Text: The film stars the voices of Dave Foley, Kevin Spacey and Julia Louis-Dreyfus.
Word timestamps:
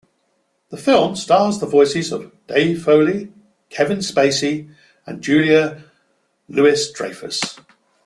The 0.69 0.77
film 0.77 1.15
stars 1.15 1.59
the 1.59 1.67
voices 1.67 2.11
of 2.11 2.31
Dave 2.47 2.83
Foley, 2.83 3.31
Kevin 3.69 3.99
Spacey 3.99 4.73
and 5.05 5.21
Julia 5.21 5.83
Louis-Dreyfus. 6.49 7.59